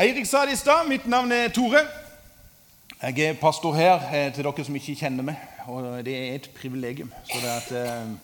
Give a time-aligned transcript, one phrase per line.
[0.00, 0.86] Eirik sa det i stad.
[0.88, 1.82] Mitt navn er Tore.
[3.02, 5.42] Jeg er pastor her eh, til dere som ikke kjenner meg.
[5.68, 7.10] Og det er et privilegium.
[7.28, 8.14] Det at, uh,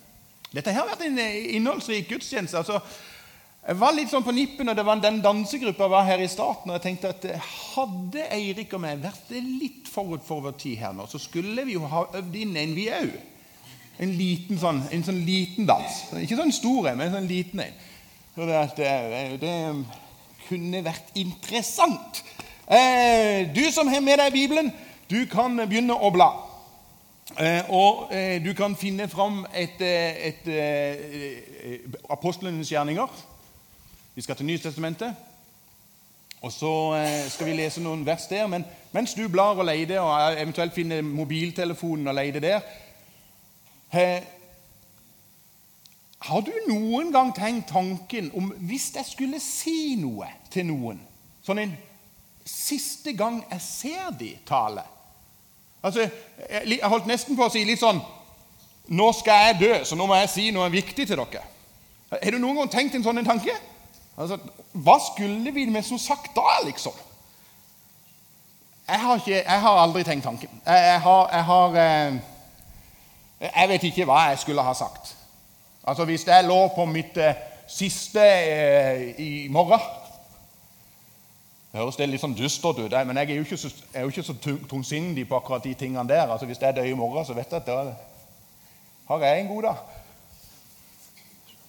[0.57, 2.63] dette her har vært en eh, innholdsrik gudstjeneste.
[2.63, 2.79] Altså,
[3.67, 6.73] jeg var litt sånn på nippen, og det var den dansegruppa var her i starten.
[6.73, 10.97] og jeg tenkte at Hadde Eirik og meg vært litt forut for vår tid her
[10.97, 13.13] nå, så skulle vi jo ha øvd inn en, vi òg.
[14.01, 16.03] En liten sånn, en sånn liten dans.
[16.25, 17.79] Ikke sånn stor en, men en sånn liten en.
[18.33, 19.55] Så det, at, det, det
[20.49, 22.23] kunne vært interessant.
[22.67, 24.73] Eh, du som har med deg Bibelen,
[25.11, 26.31] du kan begynne å bla.
[27.39, 33.25] Eh, og eh, du kan finne fram et, et, et apostlenes gjerninger.
[34.15, 35.15] Vi skal til Nytestamentet.
[36.45, 36.71] Og så
[37.33, 38.47] skal vi lese noen vers der.
[38.47, 42.61] Men mens du blar og leter, og eventuelt finner mobiltelefonen og leter der
[46.19, 51.01] Har du noen gang tenkt tanken om hvis jeg skulle si noe til noen
[51.45, 51.75] Sånn en
[52.47, 54.85] siste gang jeg ser de tale
[55.85, 56.09] Altså,
[56.51, 58.01] Jeg holdt nesten på å si litt sånn
[58.97, 61.41] Nå skal jeg dø, så nå må jeg si noe viktig til dere.
[62.13, 63.55] Har du noen gang tenkt en sånn tanke?
[64.15, 64.39] Altså,
[64.73, 66.95] Hva skulle vi med som sagt da, liksom?
[68.87, 70.61] Jeg har, ikke, jeg har aldri tenkt tanken.
[70.63, 72.19] Jeg, jeg, har, jeg, har, eh,
[73.49, 75.16] jeg vet ikke hva jeg skulle ha sagt.
[75.87, 77.35] Altså Hvis jeg lå på mitt eh,
[77.67, 79.81] siste eh, i morgen
[81.73, 83.71] Det høres det litt sånn dystert ut, men jeg er jo ikke så,
[84.01, 84.35] jo ikke så
[84.71, 86.31] tungsindig på akkurat de tingene der.
[86.31, 87.93] Altså Hvis jeg dør i morgen, så vet jeg at da
[89.09, 89.83] har jeg en god dag.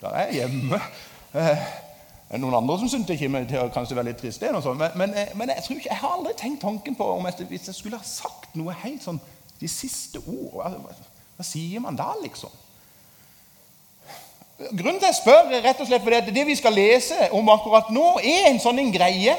[0.02, 0.80] Da er jeg hjemme.
[1.34, 1.66] Eh,
[2.28, 4.42] det er noen andre som syns det kommer til å kanskje være litt trist.
[4.42, 7.28] det sånt, men, men, eh, men, jeg ikke, jeg har aldri tenkt tanken på om
[7.28, 9.20] jeg, hvis jeg skulle ha sagt noe helt sånn
[9.60, 10.72] de siste ord hva,
[11.36, 12.54] hva sier man da, liksom?
[14.58, 17.30] Grunnen til at jeg spør, er rett og slett fordi at det vi skal lese
[17.38, 19.36] om akkurat nå, er en sånn en greie.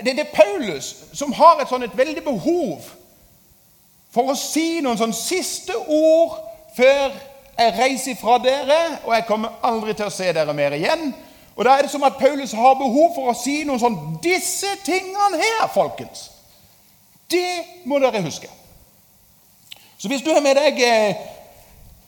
[0.00, 2.86] Det, er Paulus som har et, sånn, et veldig behov
[4.14, 6.38] for å si noen sånn siste ord
[6.74, 7.12] før
[7.54, 11.12] jeg reiser fra dere, og jeg kommer aldri til å se dere mer igjen.
[11.54, 14.72] Og Da er det som at Paulus har behov for å si noen sånn Disse
[14.86, 16.30] tingene her, folkens,
[17.30, 18.48] det må dere huske.
[19.98, 21.20] Så hvis du har med deg eh,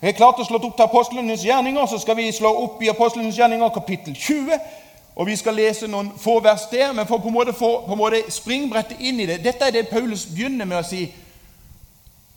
[0.06, 2.88] jeg har klart å slå opp til apostlenes gjerninger, så skal vi slå opp i
[2.92, 4.60] apostlenes gjerninger kapittel 20.
[5.16, 7.92] Og Vi skal lese noen få vers der, men for på en måte få på
[7.92, 11.08] en måte springbrettet inn i det Dette er det Paulus begynner med å si.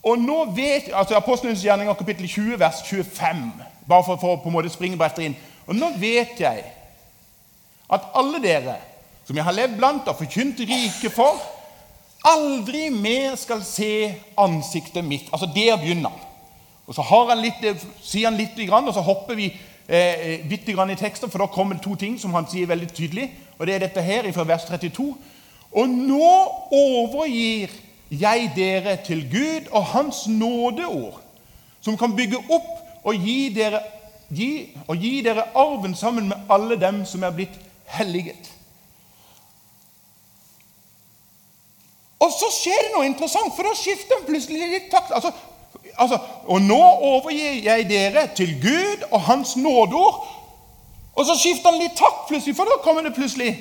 [0.02, 3.44] Og nå vet, altså Apostlenes gjerninger kapittel 20, vers 25.
[3.86, 5.36] Bare for få på en måte springbrettet inn.
[5.68, 6.64] Og nå vet jeg
[7.90, 8.80] at alle dere
[9.28, 11.38] som jeg har levd blant og forkynt riket for,
[12.26, 14.10] aldri mer skal se
[14.42, 15.30] ansiktet mitt.
[15.30, 16.29] Altså, der begynner han.
[16.90, 17.62] Og Så han litt,
[18.02, 19.52] sier han litt, og så hopper vi
[19.86, 22.90] eh, bitte grann i teksten, for da kommer det to ting som han sier veldig
[22.90, 23.30] tydelig.
[23.60, 25.14] Og Det er dette her fra vers 32.
[25.72, 26.32] Og nå
[26.74, 27.70] overgir
[28.10, 31.22] jeg dere til Gud og Hans nådeord,
[31.82, 33.84] som kan bygge opp og gi dere,
[34.34, 38.50] gi, og gi dere arven sammen med alle dem som er blitt helliget.
[42.20, 45.14] Og så skjer det noe interessant, for da skifter han plutselig litt takt.
[45.16, 45.32] Altså,
[46.00, 50.28] altså, Og nå overgir jeg dere til Gud og Hans nådeord.
[51.16, 53.52] Og så skifter han litt takk plutselig, for da kommer det plutselig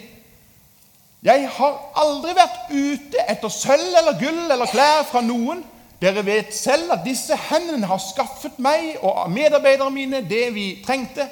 [1.25, 5.65] Jeg har aldri vært ute etter sølv eller gull eller klær fra noen.
[5.99, 11.27] Dere vet selv at disse hendene har skaffet meg og medarbeiderne mine det vi trengte.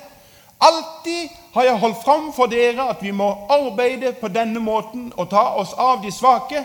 [0.60, 5.30] Alltid har jeg holdt fram for dere at vi må arbeide på denne måten og
[5.30, 6.64] ta oss av de svake.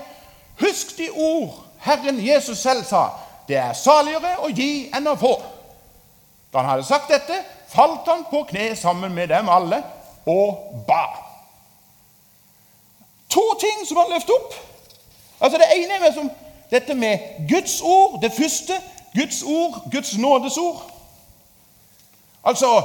[0.61, 3.09] Husk de ord Herren Jesus selv sa.
[3.47, 5.33] Det er saligere å gi enn å få.
[6.51, 7.37] Da han hadde sagt dette,
[7.71, 9.81] falt han på kne sammen med dem alle
[10.29, 11.05] og ba.
[13.31, 14.55] To ting som han løfter opp.
[15.41, 16.31] Altså Det ene er som
[16.71, 17.19] dette med
[17.49, 18.77] Guds ord, det første.
[19.15, 20.81] Guds ord, Guds nådesord.
[22.43, 22.83] Altså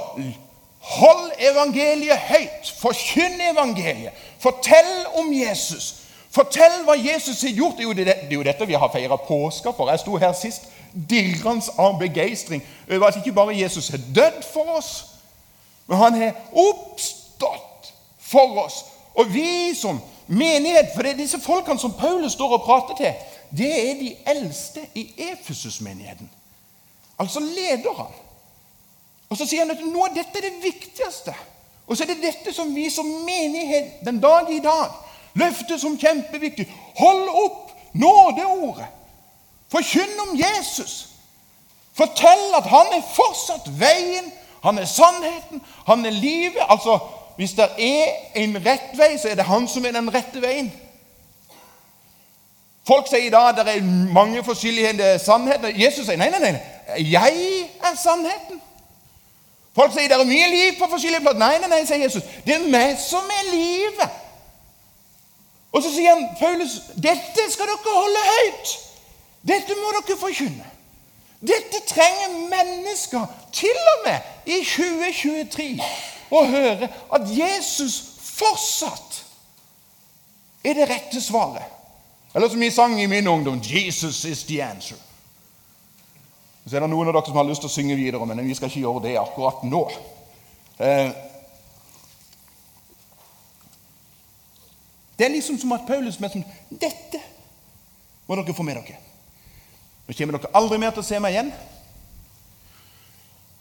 [0.86, 2.74] Hold evangeliet høyt.
[2.78, 4.12] Forkynn evangeliet.
[4.38, 6.05] Fortell om Jesus.
[6.36, 7.78] Fortell hva Jesus har gjort.
[7.78, 9.88] Det er jo, dette vi har feira påska for.
[9.90, 14.76] Jeg sto her sist dirrende av begeistring over at ikke bare Jesus har dødd for
[14.78, 14.90] oss,
[15.86, 17.90] men han har oppstått
[18.20, 18.82] for oss.
[19.16, 23.12] Og vi som menighet For det er disse folkene som Paulus står og prater til,
[23.56, 26.28] det er de eldste i Efesus-menigheten.
[27.18, 28.12] Altså leder han.
[29.30, 31.32] Og så sier han at nå er dette det viktigste.
[31.86, 35.05] Og så er det dette som vi som menighet den dag i dag
[35.36, 36.66] Løftet som kjempeviktig.
[36.98, 38.86] Hold opp nådeordet.
[39.72, 41.08] Forkynn om Jesus.
[41.96, 44.32] Fortell at han er fortsatt veien,
[44.64, 46.60] han er sannheten, han er livet.
[46.68, 46.98] Altså,
[47.36, 50.72] hvis det er en rett vei, så er det han som er den rette veien.
[52.86, 55.72] Folk sier i dag at det er mange forskjellige sannheter.
[55.74, 57.00] Jesus sier nei, nei, nei.
[57.02, 58.60] Jeg er sannheten.
[59.74, 61.40] Folk sier det er mye liv på forskjellige plasser.
[61.40, 62.28] Nei, nei, nei, sier Jesus.
[62.46, 64.22] Det er meg som er livet.
[65.76, 68.70] Og så sier han, Paulus, dette skal dere holde høyt.
[69.44, 70.70] Dette må dere forkynne.
[71.46, 75.66] Dette trenger mennesker, til og med i 2023,
[76.32, 79.20] å høre at Jesus fortsatt
[80.64, 81.68] er det rette svaret.
[82.34, 85.02] Eller som vi sang i min ungdom 'Jesus is the answer'.
[86.66, 88.54] Så er det noen av dere som har lyst til å synge videre, men vi
[88.54, 89.90] skal ikke gjøre det akkurat nå.
[95.16, 97.22] Det er liksom som at Paulus med sånn Dette
[98.26, 98.98] må dere få med dere.
[100.06, 101.52] Nå kommer dere aldri mer til å se meg igjen.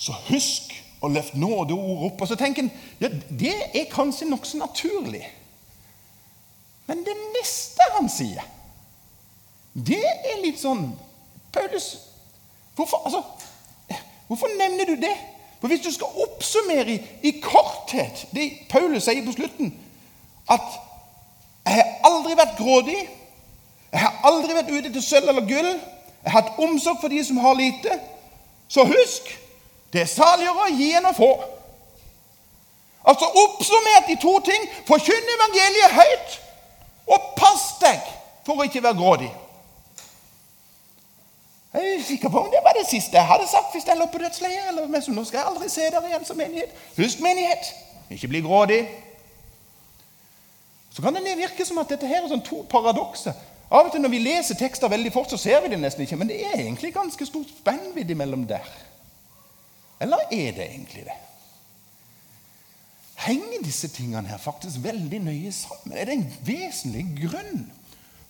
[0.01, 0.73] Så husk
[1.05, 2.21] å løfte nådeord opp.
[2.21, 5.23] Og så tenker en ja, det er kanskje nokså naturlig.
[6.89, 8.51] Men det neste han sier
[9.75, 10.85] det er litt sånn
[11.51, 11.87] Paulus,
[12.77, 13.19] hvorfor, altså,
[14.29, 15.11] hvorfor nevner du det?
[15.59, 19.73] For Hvis du skal oppsummere i, i korthet det Paulus sier på slutten
[20.51, 20.77] At
[21.65, 23.09] 'jeg har aldri vært grådig',
[23.91, 25.79] 'jeg har aldri vært ute til sølv eller gull',
[26.23, 27.99] 'jeg har hatt omsorg for de som har lite',
[28.67, 29.39] så husk
[29.93, 31.31] det er saligere å gi enn å få.
[33.05, 34.69] Altså Oppsummert i to ting.
[34.87, 36.41] Forkynn evangeliet høyt,
[37.07, 38.01] og pass deg
[38.45, 39.31] for å ikke være grådig.
[41.75, 44.05] Jeg er sikker på om det var det siste jeg hadde sagt hvis jeg lå
[44.11, 44.75] på dødsleiet.
[45.11, 46.71] Nå skal jeg aldri se dere igjen som menighet.
[46.97, 47.71] Husk menighet.
[48.09, 48.85] Ikke bli grådig.
[50.95, 53.35] Så kan det virke som at dette her er sånn to paradokser.
[53.67, 56.19] Av og til når vi leser tekster veldig fort, så ser vi det nesten ikke.
[56.21, 58.67] Men det er egentlig ganske stort spennvidde mellom der.
[59.99, 61.17] Eller er det egentlig det?
[63.25, 65.97] Henger disse tingene her faktisk veldig nøye sammen?
[65.97, 67.65] Er det en vesentlig grunn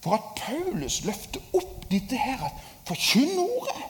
[0.02, 2.48] for at Paulus løfter opp dette her?
[2.48, 3.86] at Forkynn ordet.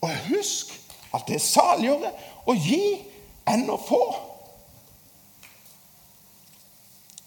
[0.00, 0.74] Og husk
[1.14, 2.12] at det er saligere
[2.48, 2.82] å gi
[3.50, 4.02] enn å få.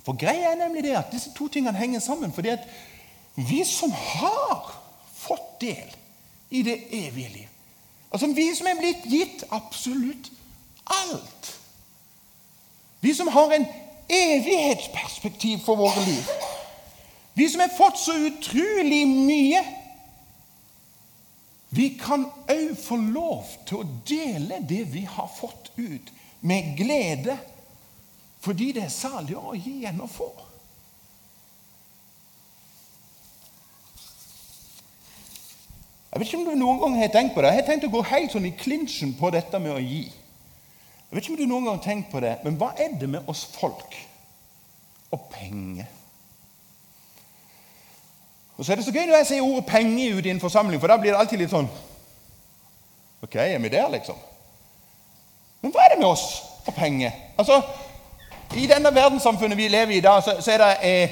[0.04, 2.34] For greia er nemlig det at disse to tingene henger sammen.
[2.34, 2.68] fordi at
[3.36, 4.74] vi som har
[5.16, 5.96] fått del
[6.52, 7.50] i det evige liv
[8.14, 10.30] Altså vi som er blitt gitt absolutt
[10.86, 11.54] alt
[13.02, 13.66] Vi som har en
[14.10, 16.30] evighetsperspektiv for våre liv
[17.34, 19.64] Vi som har fått så utrolig mye
[21.74, 26.12] vi kan òg få lov til å dele det vi har fått ut,
[26.46, 27.34] med glede,
[28.44, 30.28] fordi det er salig å gi enn å få.
[36.12, 37.54] Jeg vet ikke om du noen gang har tenkt på det.
[37.54, 40.04] Jeg har tenkt å gå helt sånn i klinsjen på dette med å gi.
[40.04, 43.10] Jeg vet ikke om du noen gang har tenkt på det, Men hva er det
[43.10, 43.96] med oss folk
[45.14, 45.88] og penger?
[48.58, 50.80] Og så er det så gøy når jeg sier ordet 'penger' ut i en forsamling,
[50.80, 51.70] for da blir det alltid litt sånn
[53.24, 54.16] Ok, er vi der, liksom?
[55.62, 57.12] Men hva er det med oss og penger?
[57.38, 57.62] Altså,
[58.56, 61.10] I denne verdenssamfunnet vi lever i i dag, så, så er det eh,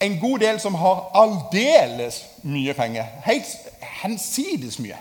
[0.00, 3.04] en god del som har aldeles mye penger.
[3.24, 3.56] Helt
[4.02, 4.96] hensides mye.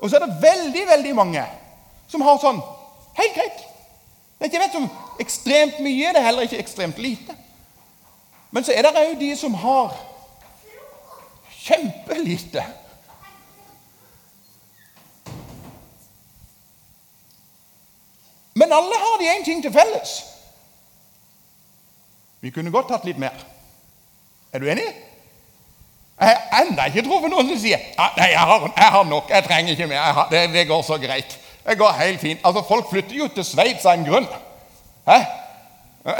[0.00, 1.44] Og så er det veldig, veldig mange
[2.08, 2.60] som har sånn
[3.18, 3.62] helt greit.
[4.38, 4.88] Det er ikke vet om
[5.22, 7.36] ekstremt mye, det er heller ikke ekstremt lite.
[8.50, 9.94] Men så er det òg de som har
[11.64, 12.64] kjempelite.
[18.54, 20.22] Men alle har de én ting til felles.
[22.40, 23.34] Vi kunne godt hatt litt mer.
[24.52, 24.86] Er du enig?
[26.20, 29.30] Jeg har ennå ikke truffet noen som sier ah, nei, jeg har, jeg har, nok,
[29.32, 30.12] jeg trenger ikke mer.
[30.18, 31.38] Har, det, det, går så greit.
[31.64, 32.44] Det går helt fint.
[32.44, 34.28] Altså, Folk flytter jo til Sveits av en grunn.
[35.08, 35.18] Hæ?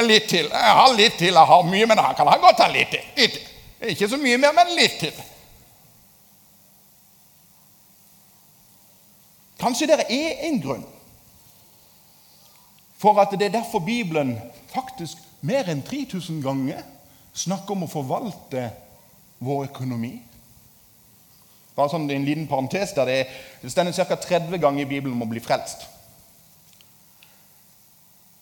[0.08, 0.48] Litt til.
[0.48, 1.36] Jeg har litt til.
[1.36, 3.06] Jeg har mye, men jeg kan godt ha litt til.
[3.20, 3.38] Litt.
[3.92, 5.22] Ikke så mye mer, men litt til.
[9.60, 10.84] Kanskje det er en grunn
[13.04, 14.38] for at det er derfor Bibelen
[14.72, 16.80] faktisk mer enn 3000 ganger
[17.36, 18.68] snakker om å forvalte
[19.44, 20.14] vår økonomi.
[21.74, 23.18] Bare sånn En liten parentes der det,
[23.60, 24.16] det står ca.
[24.16, 25.88] 30 ganger i Bibelen om å bli frelst.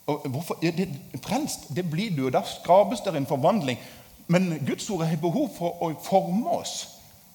[0.07, 0.59] Og hvorfor?
[0.61, 0.89] Det,
[1.25, 3.79] frelst, det blir du, og da skapes det en forvandling.
[4.27, 6.77] Men Guds ord har behov for å forme oss.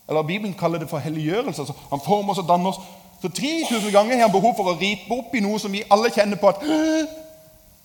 [0.07, 1.65] Eller Bibelen kaller det for helliggjørelse.
[1.65, 2.79] Altså, han former oss og danner oss.
[3.21, 6.11] Så 3000 ganger har han behov for å ripe opp i noe som vi alle
[6.13, 6.61] kjenner på at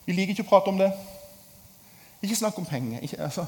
[0.04, 0.90] Vi liker ikke å prate om det.
[2.22, 3.00] Ikke snakk om penger.
[3.06, 3.46] Ikke, altså,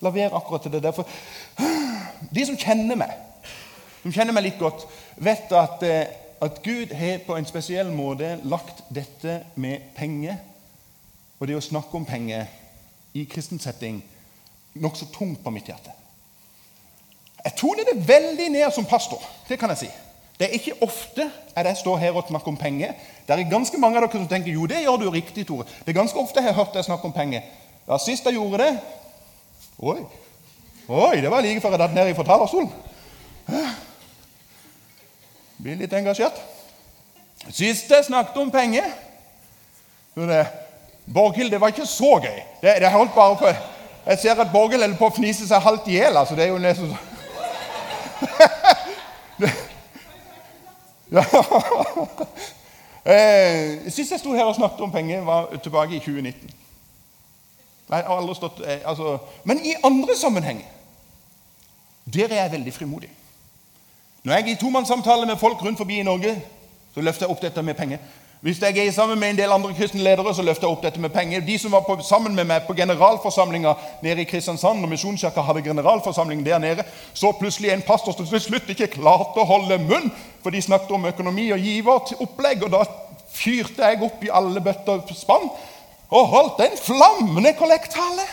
[0.00, 0.82] la være akkurat til det.
[0.82, 1.08] Derfor,
[2.30, 3.10] de som kjenner meg,
[4.02, 4.86] som kjenner meg litt godt,
[5.18, 10.38] vet at eh, at Gud har på en spesiell måte lagt dette med penger
[11.38, 12.48] og det å snakke om penger
[13.16, 14.00] i kristen setting
[14.80, 15.92] nokså tungt på mitt hjerte.
[17.44, 19.20] Jeg toner det veldig ned som pastor.
[19.48, 19.90] Det kan jeg si.
[20.40, 22.94] Det er ikke ofte at jeg står her og snakker om penger.
[23.28, 25.66] Det er ganske mange av dere som tenker jo, det gjør du riktig, Tore.
[25.84, 27.44] Det er ganske ofte jeg har hørt deg snakke om penger.
[27.84, 28.70] Ja, Sist jeg gjorde det
[29.80, 29.98] Oi,
[30.88, 32.72] Oi det var like før jeg datt ned fra talerstolen.
[35.60, 36.40] Blir litt engasjert.
[37.52, 38.88] Sist jeg snakket om penger
[41.10, 42.40] Borghild, det var ikke så gøy.
[42.62, 43.46] Det, det holdt bare på
[44.06, 46.16] Jeg ser at Borghild holder på å fnise seg halvt i hjel.
[46.16, 47.08] Altså, det er jo nesten sånn
[51.12, 51.24] ja.
[53.12, 56.50] eh, Sist jeg sto her og snakket om penger, var tilbake i 2019.
[57.90, 60.76] Jeg har aldri stått, eh, altså, men i andre sammenhenger
[62.10, 63.10] der er jeg veldig frimodig.
[64.22, 66.42] Når jeg er i tomannssamtale med folk rundt forbi i Norge,
[66.94, 67.98] så løfter jeg opp dette med penger.
[68.40, 71.00] Hvis jeg er sammen med en del andre kristne ledere, så løfter jeg opp dette
[71.00, 71.42] med penger.
[71.44, 75.66] De som var på, sammen med meg på generalforsamlinga nede i Kristiansand, når Misjonskirka hadde
[75.66, 80.08] generalforsamling der nede, så plutselig en pastor som til slutt ikke klarte å holde munn,
[80.40, 82.82] for de snakket om økonomi og giveropplegg, og da
[83.28, 85.50] fyrte jeg opp i alle bøtter og spann
[86.10, 88.24] og holdt en flammende kollekttale.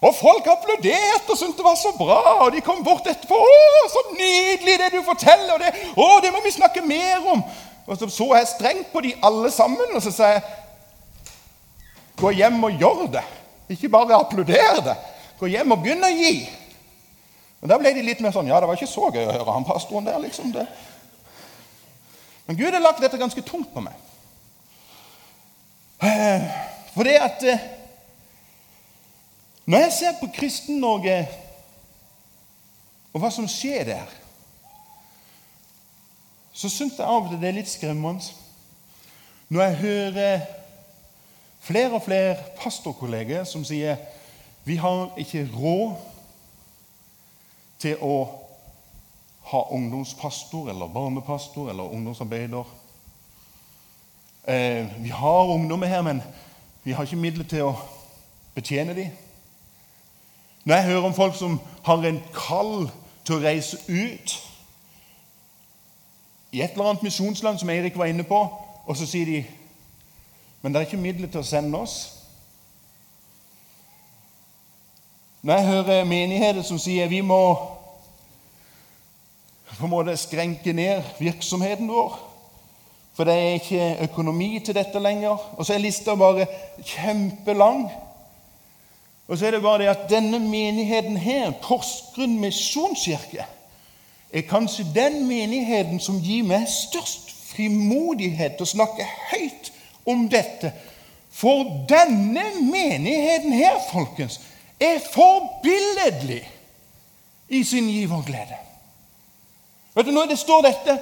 [0.00, 2.20] Og folk applauderte og syntes det var så bra.
[2.46, 3.36] Og de kom bort etterpå.
[3.36, 7.44] 'Å, så nydelig det du forteller!' Og det, 'Å, det må vi snakke mer om.'
[7.86, 10.42] Og så så jeg strengt på de alle sammen, og så sa jeg
[12.20, 13.22] Gå hjem og gjør det.
[13.72, 14.96] Ikke bare applaudere det.
[15.38, 16.34] Gå hjem og begynn å gi.
[17.62, 19.54] Og Da ble de litt mer sånn Ja, det var ikke så gøy å høre
[19.54, 20.52] han pastoren der, liksom.
[20.52, 20.66] det.
[22.46, 23.96] Men Gud har lagt dette ganske tungt på meg.
[26.02, 26.46] Eh,
[26.94, 27.66] for det at eh,
[29.64, 31.18] Når jeg ser på Kristen-Norge
[33.12, 34.12] og hva som skjer der
[36.60, 38.36] så syns jeg av og til det er litt skremmende
[39.48, 40.42] når jeg hører
[41.64, 43.96] flere og flere pastorkolleger som sier
[44.68, 45.94] vi har ikke råd
[47.80, 48.16] til å
[49.50, 52.68] ha ungdomspastor eller barnepastor eller ungdomsarbeider.
[54.44, 56.22] Eh, vi har ungdommer her, men
[56.84, 57.72] vi har ikke midler til å
[58.54, 59.16] betjene dem.
[60.64, 62.90] Når jeg hører om folk som har en kall
[63.24, 64.36] til å reise ut
[66.52, 68.38] i et eller annet misjonsland, som Eirik var inne på,
[68.86, 69.44] og så sier de
[70.62, 71.94] Men det er ikke midler til å sende oss.
[75.40, 77.40] Når jeg hører menigheter som sier vi må
[79.78, 82.18] på en måte skrenke ned virksomheten vår,
[83.16, 86.44] for det er ikke økonomi til dette lenger, og så er lista bare
[86.84, 87.86] kjempelang
[89.30, 93.44] Og så er det bare det at denne menigheten her, Porsgrunn misjonskirke,
[94.32, 99.72] er kanskje den menigheten som gir meg størst frimodighet til å snakke høyt
[100.06, 100.72] om dette.
[101.30, 104.40] For denne menigheten her, folkens,
[104.80, 106.42] er forbilledlig
[107.48, 108.58] i sin giverglede.
[109.94, 110.98] Vet du, Når det står dette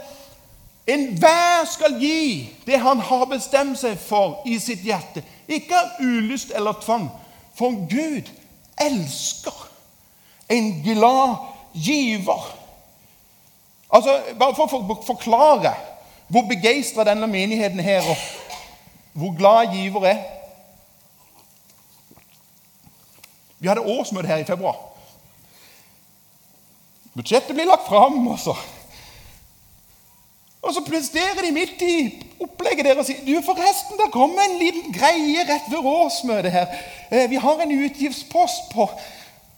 [0.88, 5.20] Enhver skal gi det han har bestemt seg for i sitt hjerte.
[5.44, 7.10] Ikke av ulyst eller tvang,
[7.52, 8.30] for Gud
[8.80, 9.58] elsker
[10.48, 11.34] en glad
[11.74, 12.57] giver.
[13.90, 15.72] Altså, Bare for å forklare
[16.28, 18.16] hvor begeistra denne menigheten her og
[19.18, 20.18] hvor glad giver er.
[23.58, 24.76] Vi hadde årsmøte her i februar.
[27.16, 28.54] Budsjettet blir lagt fram, og så
[30.62, 31.94] Og så presterer de midt i
[32.42, 36.66] opplegget der og sier du forresten, det kommer en liten greie rett ved årsmøtet her.
[37.10, 38.88] Eh, vi har en utgiftspost på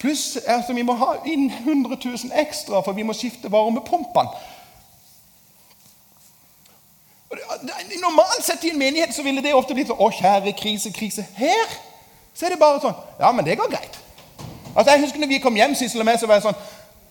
[0.00, 4.30] Pluss altså, vi må ha inn 100 000 ekstra, for vi må skifte varmepumpene.
[8.00, 11.22] Normalt sett i en menighet så ville det ofte blitt sånn Å, kjære krise, krise.
[11.36, 11.76] Her
[12.34, 13.98] så er det bare sånn Ja, men det går greit.
[14.74, 16.58] Altså, Jeg husker når vi kom hjem, Sissel og meg, så var jeg sånn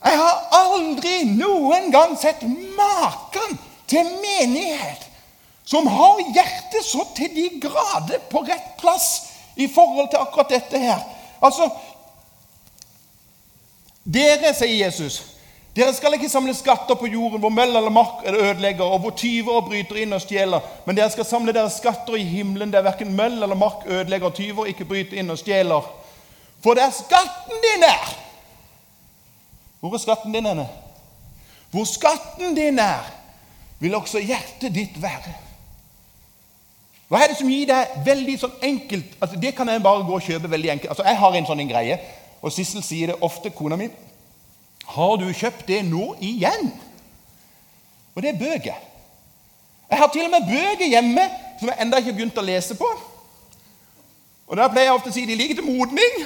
[0.03, 2.43] Jeg har aldri noen gang sett
[2.75, 3.55] maken
[3.87, 5.07] til menighet
[5.69, 9.09] som har hjertet så til de grader på rett plass
[9.59, 11.03] i forhold til akkurat dette her.
[11.45, 11.67] Altså,
[14.13, 15.19] dere, sier Jesus,
[15.75, 19.59] dere skal ikke samle skatter på jorden hvor møll eller mark ødelegger, og hvor tyver
[19.59, 23.13] og bryter inn og stjeler, men dere skal samle deres skatter i himmelen, der verken
[23.15, 25.85] møll eller mark ødelegger, og tyver ikke bryter inn og stjeler.
[26.63, 28.15] For det er skatten din er!
[29.79, 30.67] Hvor er skatten din henne?
[31.71, 33.05] Hvor skatten din er,
[33.79, 35.35] vil også hjertet ditt være.
[37.09, 40.13] Hva er det som gir deg veldig sånn enkelt altså Det kan jeg bare gå
[40.13, 40.91] og kjøpe veldig enkelt.
[40.93, 41.95] Altså Jeg har en sånn greie.
[42.41, 43.89] Og Sissel sier det ofte, kona mi.
[44.89, 46.71] 'Har du kjøpt det nå igjen?'
[48.15, 48.75] Og det er bøker.
[49.89, 51.29] Jeg har til og med bøker hjemme
[51.59, 52.89] som jeg ennå ikke har begynt å lese på.
[54.47, 56.23] Og da pleier jeg ofte å si de ligger til modning.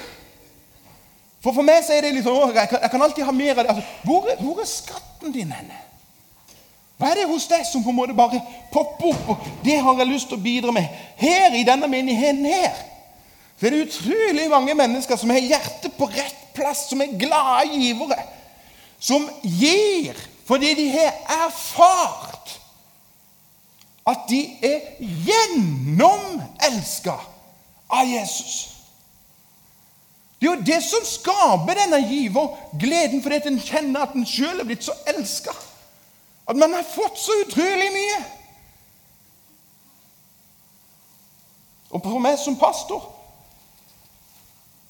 [1.44, 3.64] For for meg så er det liksom, jeg kan, jeg kan alltid ha mer av
[3.64, 3.74] det.
[3.74, 5.80] Altså, hvor, hvor er skatten din henne?
[6.98, 8.40] Hva er det hos deg som på en måte bare
[8.72, 9.30] popper opp?
[9.34, 10.88] og Det har jeg lyst til å bidra med.
[11.20, 12.80] Her i denne menigheten her
[13.60, 17.70] så er det utrolig mange mennesker som har hjertet på rett plass, som er glade
[17.74, 18.20] givere.
[19.00, 21.14] Som gir fordi de har
[21.46, 22.58] erfart
[24.08, 27.16] at de er gjennomelska
[27.88, 28.56] av Jesus.
[30.42, 34.60] Det er jo det som skaper denne givergleden, fordi at en kjenner at en sjøl
[34.60, 35.56] er blitt så elska.
[36.52, 38.20] At man har fått så utrolig mye.
[41.96, 43.13] Og for meg som pastor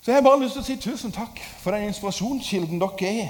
[0.04, 3.30] så jeg har bare lyst til å si tusen takk for den inspirasjonskilden dere er.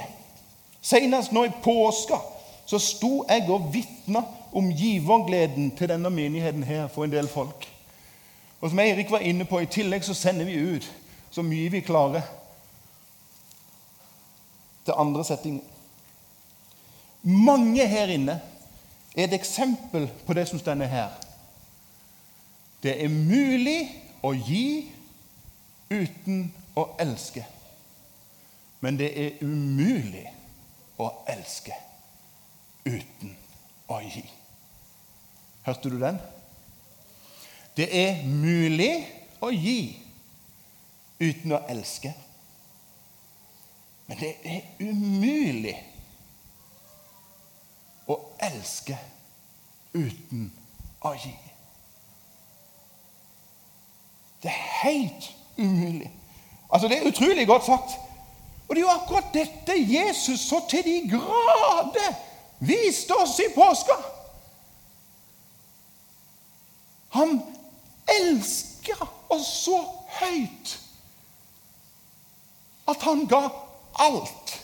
[0.82, 2.18] Senest nå i påska
[2.66, 7.68] så sto jeg og vitna om givergleden til denne menigheten her for en del folk.
[8.58, 10.88] Og som Eirik var inne på, i tillegg så sender vi ut
[11.30, 12.26] så mye vi klarer
[14.84, 15.62] til andre settinger.
[17.22, 18.40] Mange her inne
[19.14, 21.14] er et eksempel på det som står her.
[22.82, 23.78] Det er mulig
[24.26, 24.90] å gi
[25.90, 27.44] uten å elske.
[28.80, 30.26] Men det er umulig
[31.00, 31.76] å elske
[32.84, 33.36] uten
[33.88, 34.24] å gi.
[35.64, 36.18] Hørte du den?
[37.76, 38.92] Det er mulig
[39.40, 39.96] å gi
[41.20, 42.12] uten å elske.
[44.06, 45.78] Men det er umulig
[48.06, 48.98] å elske
[49.94, 50.50] uten
[51.00, 51.32] å gi.
[54.44, 56.10] Det er helt umulig.
[56.74, 57.90] Altså, Det er utrolig godt sagt.
[58.68, 62.14] Og det er jo akkurat dette Jesus så til de grader
[62.58, 63.92] viste oss i påska.
[67.08, 67.42] Han
[68.20, 68.96] elska
[69.28, 69.78] oss så
[70.20, 70.80] høyt
[72.88, 73.48] at han ga
[73.94, 74.60] alt.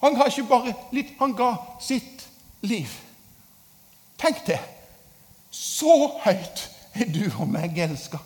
[0.00, 2.26] Han ga ikke bare litt, han ga sitt
[2.60, 2.90] liv.
[4.18, 4.58] Tenk det.
[5.50, 8.18] Så høyt er du og meg elska.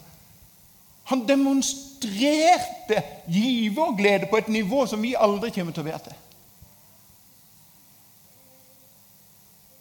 [1.08, 6.18] Han demonstrerte giverglede på et nivå som vi aldri kommer til å være til.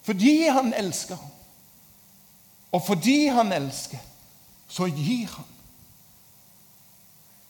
[0.07, 1.19] Fordi han elsker,
[2.71, 3.99] og fordi han elsker,
[4.71, 5.51] så gir han.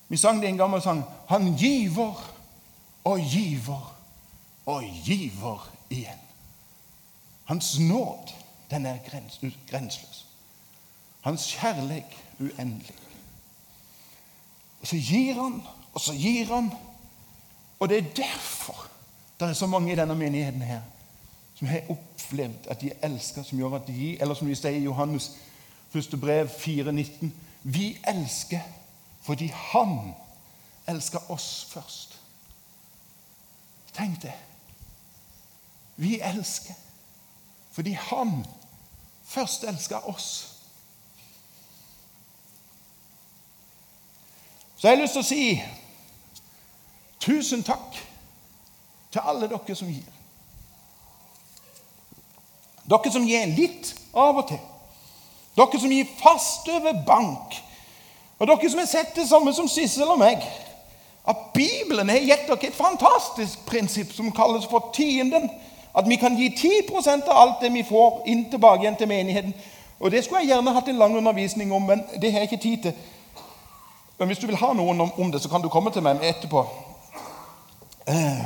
[0.09, 1.03] Vi sang det i en gammel sang.
[1.29, 2.17] Han giver
[3.03, 3.95] og giver
[4.65, 6.23] og giver igjen.
[7.45, 8.33] Hans nåd,
[8.71, 9.37] den er grens,
[9.69, 10.25] grenseløs.
[11.21, 13.06] Hans kjærlighet uendelig.
[14.81, 15.61] Og så gir han,
[15.93, 16.71] og så gir han.
[17.79, 18.87] Og det er derfor
[19.39, 20.81] det er så mange i denne menigheten her
[21.55, 24.21] som har opplevd at de er elska, som gjør at de gir.
[24.21, 25.31] Eller som vi sier i Johannes
[25.89, 27.29] første brev 4,19.:
[27.63, 28.61] Vi elsker
[29.21, 30.13] fordi Han
[30.87, 32.19] elsker oss først.
[33.93, 34.33] Tenk det.
[35.95, 36.73] Vi elsker
[37.71, 38.45] fordi Han
[39.23, 40.56] først elsker oss.
[44.77, 45.63] Så jeg har lyst til å si
[47.19, 47.97] tusen takk
[49.11, 50.05] til alle dere som gir.
[52.87, 54.61] Dere som gir litt av og til.
[55.57, 57.57] Dere som gir fast over bank.
[58.37, 60.45] Og dere som har sett det samme som Sissel og meg.
[61.27, 65.49] At Bibelen har gitt dere et fantastisk prinsipp som kalles for tienden.
[65.97, 69.57] At vi kan gi 10% av alt det vi får, inn tilbake igjen til menigheten.
[69.99, 72.63] Og Det skulle jeg gjerne hatt en lang undervisning om, men det har jeg ikke
[72.63, 72.93] tid til.
[74.17, 76.23] Men hvis du vil ha noen om, om det, så kan du komme til meg
[76.25, 76.63] etterpå.
[78.07, 78.45] Eh.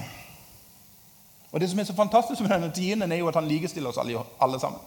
[1.52, 3.98] Og Det som er så fantastisk med denne tienden, er jo at han likestiller oss
[3.98, 4.80] alle, alle sammen.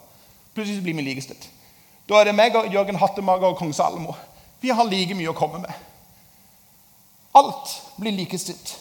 [0.55, 1.49] Plutselig blir vi likestilt.
[2.09, 4.15] Da er det meg og Jørgen Hattemager og kong Salomo.
[4.61, 5.73] Vi har like mye å komme med.
[7.35, 8.77] Alt blir likestilt.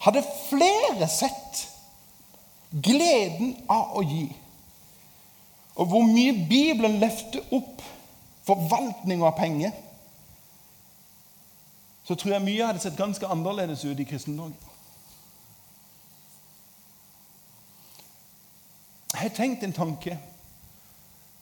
[0.00, 1.66] Hadde flere sett
[2.70, 4.28] gleden av å gi,
[5.76, 7.82] og hvor mye Bibelen løfter opp
[8.46, 9.72] forvaltning av penger,
[12.10, 14.56] så tror jeg mye hadde sett ganske annerledes ut i Kristen-Norge.
[19.12, 20.16] Jeg har tenkt en tanke,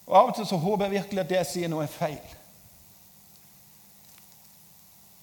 [0.07, 2.35] og av og til så håper jeg virkelig at det jeg sier nå, er feil.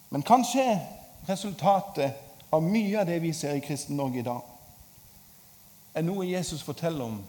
[0.10, 0.64] Men kanskje
[1.28, 2.18] resultatet
[2.50, 4.42] av mye av det vi ser i Kristen-Norge i dag,
[5.94, 7.20] er noe Jesus forteller om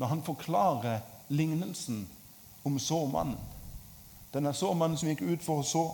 [0.00, 2.06] når han forklarer lignelsen
[2.64, 3.36] om såmannen.
[4.32, 5.84] Denne såmannen som gikk ut for å så.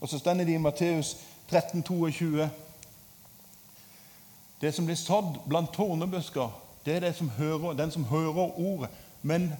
[0.00, 1.16] Og så stender det i Matteus
[1.50, 2.50] 13, 22.
[4.60, 6.50] Det som blir sådd blant tårnebusker,
[6.84, 8.90] det er det som hører, den som hører ordet
[9.22, 9.52] men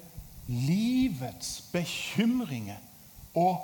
[0.46, 2.79] livets bekymringer
[3.35, 3.59] og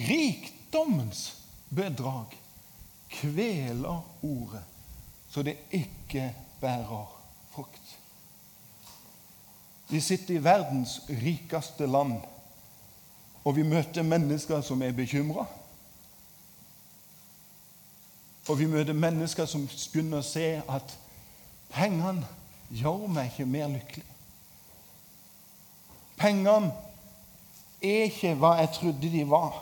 [0.00, 1.34] rikdommens
[1.70, 2.36] bedrag
[3.10, 4.62] kveler ordet,
[5.30, 7.16] så det ikke bærer
[7.50, 7.96] frukt.
[9.90, 12.20] Vi sitter i verdens rikeste land,
[13.44, 15.46] og vi møter mennesker som er bekymra.
[18.50, 20.94] Og vi møter mennesker som begynner å se at
[21.70, 22.26] pengene
[22.74, 24.06] gjør meg ikke mer lykkelig.
[26.18, 26.72] Pengene
[27.78, 29.54] er ikke hva jeg trodde de var.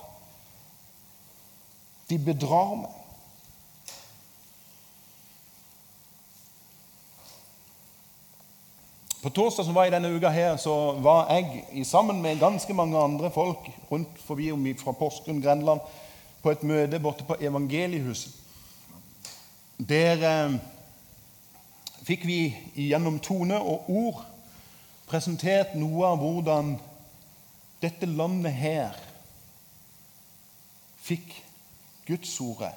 [2.08, 2.96] De bedrar meg.
[9.20, 12.96] På torsdag som var i denne uka her, så var jeg sammen med ganske mange
[13.04, 14.48] andre folk rundt forbi
[14.80, 15.84] fra Porsgrunn, Grenland,
[16.40, 18.47] på et møte borte på Evangeliehuset.
[19.78, 20.58] Der eh,
[22.02, 24.24] fikk vi gjennom tone og ord
[25.06, 26.72] presentert noe av hvordan
[27.82, 28.98] dette landet her
[31.06, 31.44] fikk
[32.08, 32.72] Gudsordet.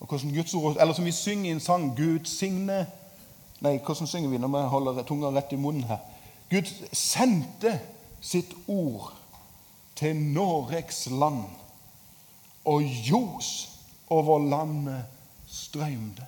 [0.00, 2.86] Og hvordan Gudsordet, Eller som vi synger i en sang Gud signe
[3.60, 5.98] Nei, hvordan synger vi når vi holder tunga rett i munnen her?
[6.50, 7.80] Gud sendte
[8.20, 9.16] sitt ord
[9.96, 11.42] til Noregs land,
[12.64, 13.48] og ljos
[14.06, 15.17] over landet
[15.48, 16.26] strømde.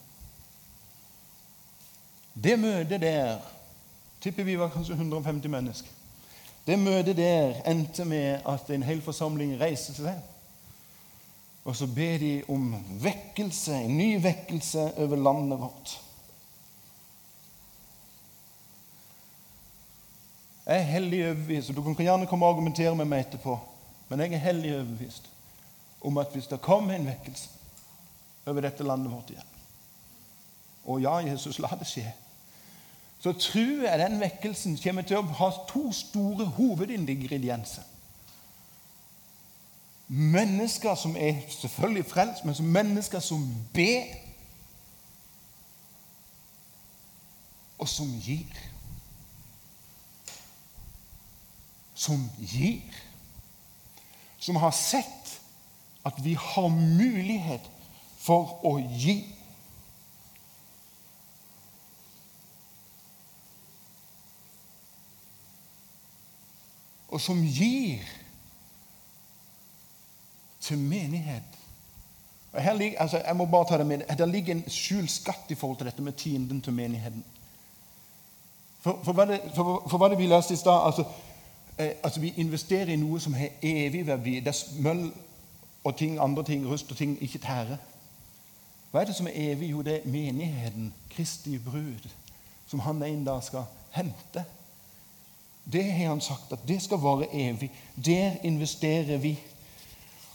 [2.35, 3.39] Det møtet der
[4.21, 5.89] tipper vi var kanskje 150 mennesker.
[6.67, 10.21] Det møtet der endte med at en hel forsamling reiste seg.
[11.65, 16.01] Og så ber de om vekkelse, en ny vekkelse over landet vårt.
[20.67, 23.57] Jeg er hellig overbevist, og du kan gjerne komme og argumentere med meg etterpå,
[24.09, 25.27] men jeg er hellig overbevist
[26.01, 27.60] om at hvis det kommer en vekkelse
[28.51, 29.57] over dette landet vårt igjen
[30.85, 32.07] Og ja, Jesus, la det skje.
[33.21, 37.85] Så tror jeg den vekkelsen kommer til å ha to store hovedingredienser.
[40.09, 43.45] Mennesker som er selvfølgelig frelst, men som mennesker som
[43.77, 44.09] ber,
[47.79, 48.65] og som gir.
[52.01, 52.83] som gir.
[54.39, 55.41] Som har sett
[56.05, 57.67] at vi har mulighet
[58.21, 59.17] for å gi.
[67.11, 68.05] Og som gir
[70.61, 71.43] til menighet.
[72.55, 75.55] Her ligger, altså jeg må bare ta det med, Der ligger en skjult skatt i
[75.55, 77.25] forhold til dette med tienden til menigheten.
[78.81, 81.05] For, for, hva, det, for, for hva det vi leste i stad altså,
[81.79, 84.41] eh, altså Vi investerer i noe som har evig verdi.
[84.41, 85.13] Der smøll
[85.85, 87.77] og ting, andre ting, rust og ting ikke tærer.
[88.91, 89.71] Hva er det som er evig?
[89.71, 92.09] Jo, det er menigheten, Kristi brud,
[92.67, 94.45] som han en dag skal hente.
[95.73, 97.71] Det har han sagt, at det skal vare evig.
[98.05, 99.39] Der investerer vi.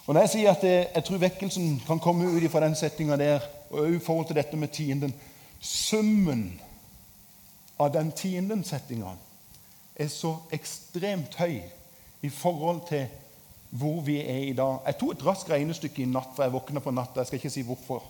[0.07, 3.17] Og Når jeg sier at det, jeg tror vekkelsen kan komme ut fra den settinga
[3.17, 3.39] der,
[3.69, 5.13] og i forhold til dette med tienden
[5.59, 6.61] Summen
[7.79, 9.15] av den tienden-settinga
[9.95, 11.57] er så ekstremt høy
[12.21, 13.07] i forhold til
[13.75, 14.77] hvor vi er i dag.
[14.85, 17.19] Jeg tok et raskt regnestykke i natt, for jeg våkna på natta.
[17.19, 18.03] Jeg skal ikke si hvorfor.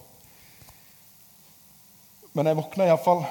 [2.35, 3.23] Men jeg våkna iallfall,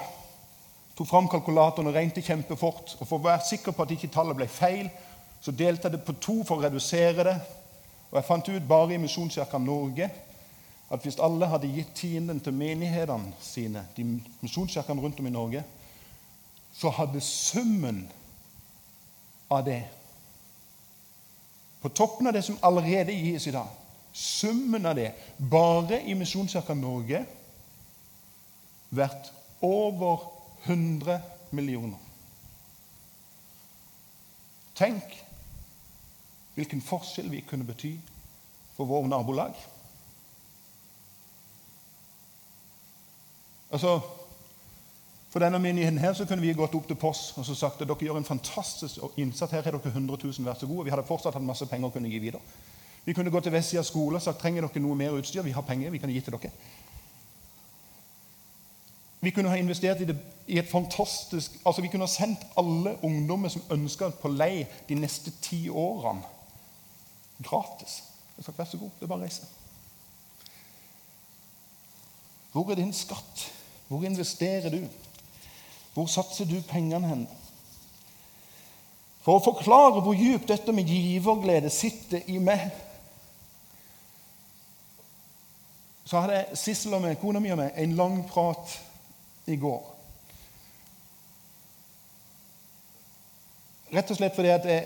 [0.97, 2.97] tok fram kalkulatoren og regnet kjempefort.
[2.99, 4.89] Og For å være sikker på at ikke tallet ble feil,
[5.45, 7.35] så delte jeg det på to for å redusere det.
[8.09, 10.09] Og jeg fant ut bare i Misjonskirka Norge
[10.95, 14.05] at hvis alle hadde gitt tienden til menighetene sine, de
[14.45, 15.65] misjonskirkene rundt om i Norge,
[16.77, 18.05] så hadde summen
[19.51, 19.81] av det.
[21.83, 23.69] På toppen av det som allerede gis i dag,
[24.13, 25.11] summen av det,
[25.51, 27.25] bare i Misjonskirka Norge,
[28.97, 29.31] vært
[29.65, 30.27] over
[30.67, 31.21] 100
[31.55, 32.01] millioner.
[34.75, 35.21] Tenk
[36.55, 37.95] hvilken forskjell vi kunne bety
[38.75, 39.55] for våre nabolag.
[43.75, 44.01] Altså,
[45.31, 47.89] for denne menigheten her så kunne vi gått opp til POS og så sagt at
[47.91, 49.53] dere gjør en fantastisk innsats.
[49.53, 50.85] Her har dere 100 000, vær så god.
[50.87, 52.43] Vi hadde fortsatt hatt masse penger å kunne gi videre.
[53.05, 55.43] Vi kunne gått til Vestsida skole og sagt trenger dere noe mer utstyr.
[55.43, 56.53] Vi har penger, vi kan gi til dere.
[59.25, 62.97] Vi kunne ha investert i, det, i et fantastisk altså Vi kunne ha sendt alle
[63.03, 66.23] ungdommer som ønska på lei de neste ti årene,
[67.43, 68.03] gratis.
[68.37, 69.49] Jeg sagt vær så god, det er bare å reise.
[72.53, 73.49] Hvor er din skatt?
[73.89, 74.85] Hvor investerer du?
[75.95, 77.27] Hvor satser du pengene hen?
[79.25, 82.69] For å forklare hvor djupt dette med giverglede sitter i meg,
[86.05, 88.75] så hadde Sissel og meg, kona mi og meg en lang prat
[89.47, 89.95] i går.
[93.95, 94.85] rett og slett fordi at jeg,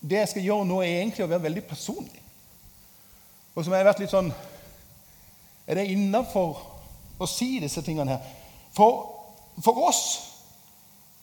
[0.00, 2.22] det jeg skal gjøre nå, er egentlig å være veldig personlig.
[3.54, 4.30] Og som jeg har vært litt sånn
[5.66, 6.58] Er det innafor
[7.20, 8.30] å si disse tingene her?
[8.74, 9.04] For,
[9.62, 10.02] for oss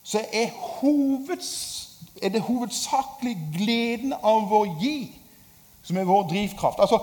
[0.07, 1.49] så er, hoveds,
[2.23, 5.09] er det hovedsakelig gleden av å gi
[5.83, 6.79] som er vår drivkraft.
[6.79, 7.01] Altså,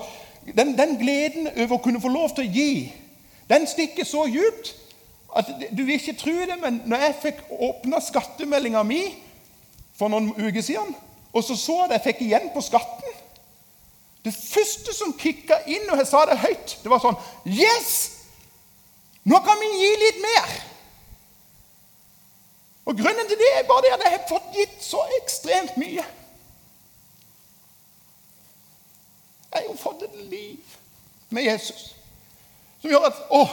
[0.56, 2.72] den, den gleden over å kunne få lov til å gi,
[3.50, 4.72] den stikker så djupt
[5.34, 9.02] at du vil ikke tro det, men når jeg fikk åpna skattemeldinga mi
[9.98, 10.94] for noen uker siden,
[11.34, 13.10] og så så at jeg fikk igjen på skatten
[14.24, 17.90] Det første som kicka inn og jeg sa det høyt, det var sånn Yes!
[19.24, 20.54] Nå kan vi gi litt mer!
[22.84, 26.04] Og Grunnen til det er bare det at jeg har fått gitt så ekstremt mye.
[29.48, 30.74] Jeg har jo fått et liv
[31.30, 31.94] med Jesus
[32.82, 33.44] som gjør at Å,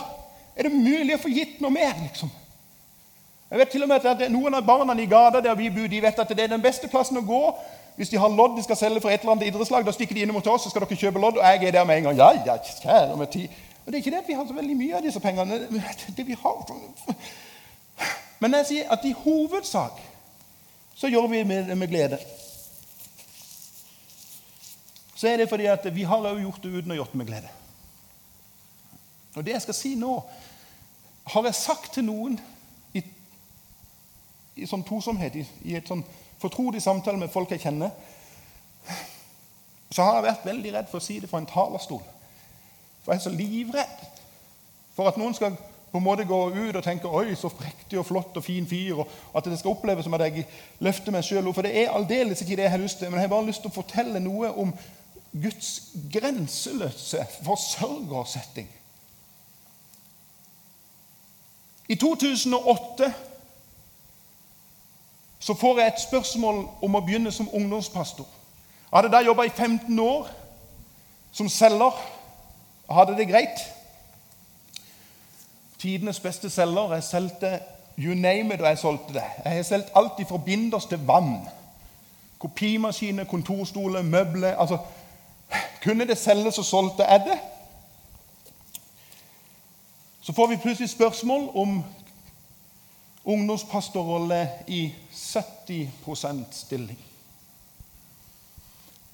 [0.55, 2.31] er det mulig å få gitt noe mer, liksom?
[3.51, 6.01] Jeg vet til og med at Noen av barna i gata der vi bor, de
[6.01, 7.43] vet at det er den beste plassen å gå
[7.97, 9.83] hvis de har lodd de skal selge for et eller annet idrettslag.
[9.85, 11.83] Da stikker de innom til oss, så skal dere kjøpe lodd, og jeg er der
[11.85, 12.17] med en gang.
[12.17, 13.57] Ja, ja, kjære med tid.
[13.83, 15.59] Og Det er ikke det at vi har så veldig mye av disse pengene.
[16.17, 16.71] det vi har.
[18.39, 19.99] Men jeg sier at i hovedsak
[20.95, 22.17] så gjør vi det med glede.
[25.15, 27.27] Så er det fordi at vi har også gjort det uten å gjøre det med
[27.27, 27.49] glede.
[29.35, 30.15] Og det jeg skal si nå,
[31.31, 32.39] har jeg sagt til noen
[34.55, 36.03] i sånn tosomhet, i, i et sånn
[36.41, 37.91] fortrolig samtale med folk jeg kjenner,
[39.91, 42.01] så har jeg vært veldig redd for å si det fra en talerstol.
[43.03, 44.07] For jeg er så livredd
[44.95, 45.55] for at noen skal
[45.91, 49.01] på en måte gå ut og tenke oi, så prektig og flott og fin fyr,
[49.03, 50.45] og at det skal oppleves som at jeg
[50.83, 51.57] løfter meg sjøl opp.
[51.57, 53.11] For det er aldeles ikke det jeg har lyst til.
[53.11, 54.71] Men jeg har bare lyst til å fortelle noe om
[55.31, 55.71] Guds
[56.13, 58.71] grenseløse forsørgersetting.
[61.91, 63.13] I 2008
[65.39, 68.27] så får jeg et spørsmål om å begynne som ungdomspastor.
[68.85, 70.29] Jeg hadde da jobba i 15 år
[71.35, 71.97] som selger.
[72.87, 73.65] Jeg hadde det greit.
[75.83, 76.93] Tidenes beste selger.
[76.95, 77.51] Jeg solgte
[77.99, 79.27] you name it, og jeg solgte det.
[79.43, 81.41] Jeg har solgt alt fra binders til vann.
[82.39, 84.77] Kopimaskiner, kontorstoler, møbler altså,
[85.83, 87.39] Kunne det selges, så solgte jeg det.
[90.21, 91.83] Så får vi plutselig spørsmål om
[93.23, 95.89] ungdomspastorrolle i 70
[96.51, 96.99] stilling.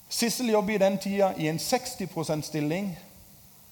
[0.10, 3.00] Sissel jobber i den tida i en 60 stilling.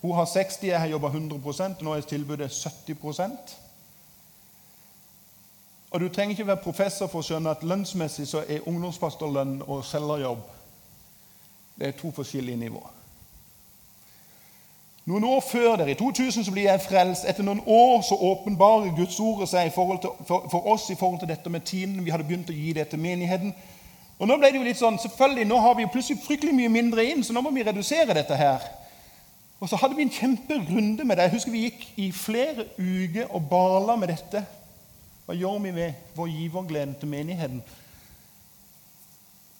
[0.01, 3.55] Hun har 60, jeg har jobba 100% nå er tilbudet 70%
[5.91, 9.85] Og Du trenger ikke være professor for å skjønne at lønnsmessig så er ungdomspastorlønn og
[9.85, 10.43] selgerjobb
[11.79, 12.94] det er to forskjellige nivåer.
[15.05, 17.27] Noen år før der, i 2000, så blir jeg frelst.
[17.29, 21.49] Etter noen år så åpenbarer Guds ordet seg for, for, oss i forhold til dette
[21.49, 21.99] med tiden.
[22.05, 23.53] Vi hadde begynt å gi det til menigheten.
[24.17, 26.71] Og Nå ble det jo litt sånn, selvfølgelig, nå har vi jo plutselig fryktelig mye
[26.73, 28.65] mindre inn, så nå må vi redusere dette her.
[29.59, 31.27] Og så hadde vi en kjemperunde med det.
[31.27, 34.41] Jeg husker vi gikk i flere uker og bala med dette.
[35.27, 37.61] Hva gjør vi med vår giverglede til menigheten?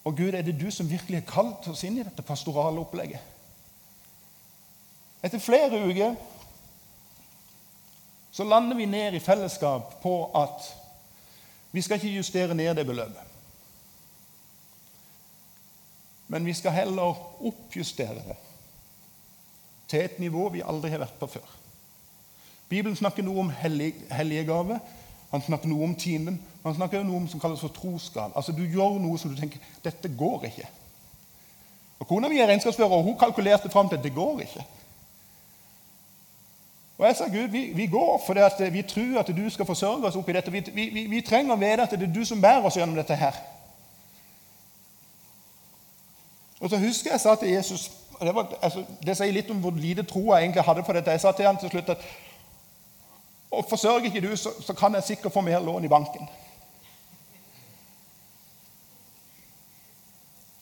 [0.06, 3.35] Og Gud, er det du som virkelig har kalt oss inn i dette pastorale opplegget?
[5.26, 6.14] Etter flere uker
[8.36, 10.66] så lander vi ned i fellesskap på at
[11.72, 13.32] vi skal ikke justere ned det beløpet.
[16.28, 18.36] Men vi skal heller oppjustere det
[19.88, 21.50] til et nivå vi aldri har vært på før.
[22.68, 24.80] Bibelen snakker noe om hellige gave.
[25.30, 26.40] Han snakker noe om tienden.
[26.64, 28.34] Han snakker noe om som kalles for trosgal.
[28.34, 30.66] Altså Du gjør noe som du tenker dette går ikke.
[32.02, 34.66] Og Kona mi er regnskapsfører, og hun kalkulerte fram til at det går ikke.
[36.98, 40.06] Og jeg sa Gud, vi, vi går fordi at vi tror at du skal forsørge
[40.06, 40.52] oss oppi dette.
[40.52, 43.16] Vi, vi, vi, trenger å vite at det er du som bærer oss gjennom dette
[43.16, 43.36] her.
[46.60, 49.76] Og så husker jeg sa til Jesus Det, var, altså, det sier litt om hvor
[49.76, 51.12] lite tro jeg egentlig hadde på dette.
[51.12, 52.06] Jeg sa til han til slutt at
[53.50, 56.28] og forsørger ikke du, så, så kan jeg sikkert få mer lån i banken.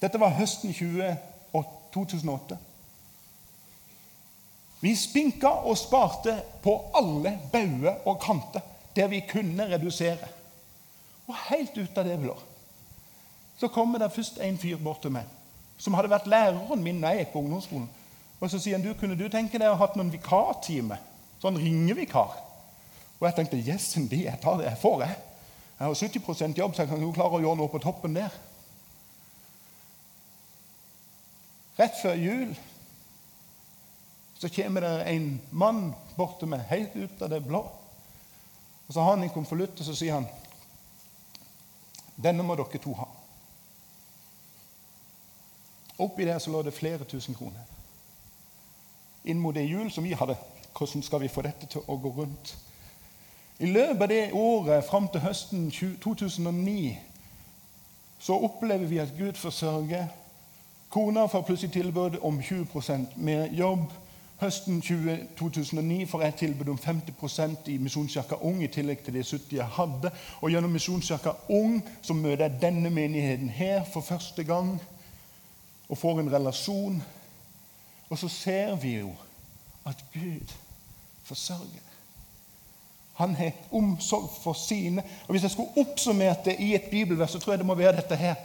[0.01, 1.15] Dette var høsten 20,
[1.93, 2.57] 2008.
[4.81, 8.61] Vi spinka og sparte på alle bauger og kanter
[8.95, 10.27] der vi kunne redusere.
[11.27, 12.35] Og helt ut av det blå
[13.55, 15.29] så kommer det først en fyr bort til meg
[15.79, 17.87] som hadde vært læreren min gikk på ungdomsskolen.
[18.39, 20.97] Og Så sier han du, kunne du tenke deg å ha hatt noen vikartime?
[21.41, 22.35] Sånn ringevikar.
[23.19, 25.05] Og jeg tenkte yes, indeed, jeg tar det jeg får.
[25.05, 25.15] Jeg
[25.79, 28.31] Jeg har 70% jobb, så jeg kan jo klare å gjøre noe på toppen der.
[31.75, 32.53] Rett før jul
[34.37, 37.61] så kommer det en mann bort til meg helt ut av det blå.
[38.87, 40.27] Og Så har han en konvolutt, og så sier han
[42.15, 43.07] Denne må dere to ha.
[45.99, 47.63] Oppi der så lå det flere tusen kroner.
[49.25, 50.35] Inn mot det hjul som vi hadde.
[50.77, 52.55] Hvordan skal vi få dette til å gå rundt?
[53.59, 56.97] I løpet av det året fram til høsten 2009
[58.19, 60.07] så opplever vi at Gud forsørger.
[60.89, 63.91] Kona får plutselig tilbud om 20% mer jobb.
[64.35, 69.23] Høsten 20, 2009 får jeg tilbud om 50% i Misjonskirka Ung i tillegg til de
[69.23, 70.11] 70 jeg hadde.
[70.41, 74.75] Og gjennom Misjonskirka Ung så møter jeg denne menigheten her for første gang
[75.89, 76.99] og får en relasjon.
[78.09, 79.13] Og så ser vi jo
[79.87, 80.51] at Gud
[81.23, 81.85] forsørger.
[83.15, 85.03] Han har omsorg for sine.
[85.27, 87.95] Og Hvis jeg skulle oppsummert det i et bibelvers, så tror jeg det må være
[87.95, 88.35] dette her.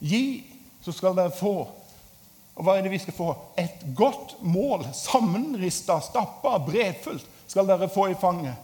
[0.00, 0.44] Gi,
[0.82, 1.68] så skal dere få.
[2.54, 3.28] Og hva er det vi skal få?
[3.58, 8.54] Et godt mål, sammenrista, stappa, brevfullt, skal dere få i fanget.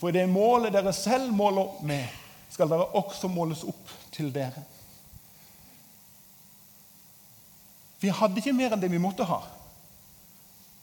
[0.00, 2.06] For det målet dere selv måler opp med,
[2.50, 4.62] skal dere også måles opp til dere.
[8.00, 9.42] Vi hadde ikke mer enn det vi måtte ha,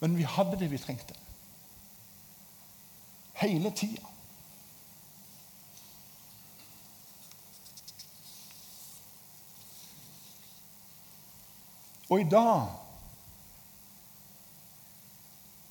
[0.03, 1.15] men vi hadde det vi trengte.
[3.41, 4.16] Hele tida.
[12.09, 12.67] Og i dag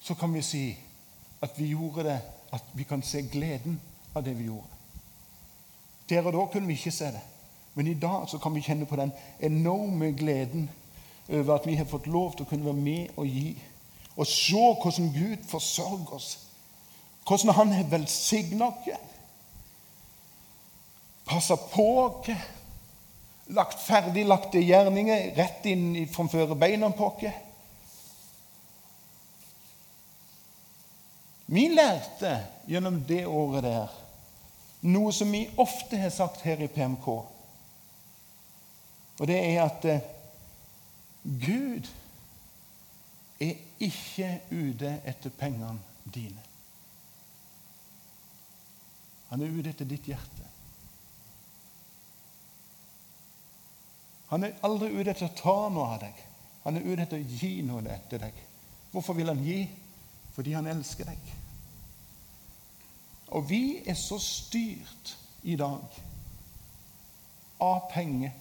[0.01, 0.79] så kan vi si
[1.43, 2.21] at vi gjorde det,
[2.53, 3.81] at vi kan se gleden
[4.15, 4.75] av det vi gjorde.
[6.09, 7.23] Der og da kunne vi ikke se det,
[7.75, 10.71] men i dag så kan vi kjenne på den enorme gleden
[11.29, 13.57] over at vi har fått lov til å kunne være med og gi.
[14.17, 16.39] Og se hvordan Gud forsørger oss.
[17.27, 19.01] Hvordan Han har velsigna oss.
[21.27, 22.31] Passa på oss
[23.55, 27.43] lagt ferdiglagte gjerninger rett inn framfor beina på oss.
[31.47, 33.93] Vi lærte gjennom det året der
[34.87, 37.07] noe som vi ofte har sagt her i PMK.
[39.17, 40.05] Og det er at eh,
[41.23, 41.89] Gud
[43.43, 46.43] er ikke ute etter pengene dine.
[49.31, 50.46] Han er ute etter ditt hjerte.
[54.31, 56.23] Han er aldri ute etter å ta noe av deg.
[56.65, 58.41] Han er ute etter å gi noe til deg.
[58.93, 59.61] Hvorfor vil han gi?
[60.35, 61.31] Fordi han elsker deg.
[63.37, 65.15] Og vi er så styrt
[65.47, 66.03] i dag
[67.63, 68.35] av penger.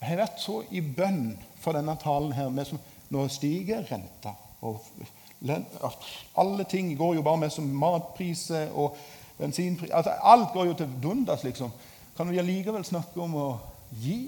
[0.00, 2.52] Jeg har vært så i bønn for denne talen her.
[2.52, 2.80] Med som,
[3.12, 4.34] nå stiger renta.
[4.60, 4.84] og
[6.36, 8.96] Alle ting går jo bare med som matpriser og
[9.38, 11.72] bensinpriser altså, Alt går jo til dundas, liksom
[12.16, 13.48] kan vi allikevel snakke om å
[14.00, 14.18] gi.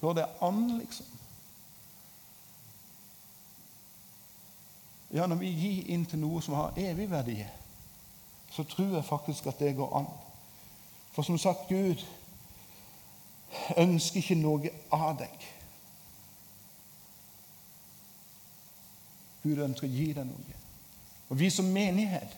[0.00, 1.06] Går det an, liksom?
[5.12, 7.36] Ja, når vi gir inn til noe som har evig verdi,
[8.52, 10.08] så tror jeg faktisk at det går an.
[11.12, 12.00] For som sagt, Gud
[13.76, 15.48] ønsker ikke noe av deg.
[19.42, 20.60] Gud ønsker å gi deg noe.
[21.28, 22.32] Og vi som menighet,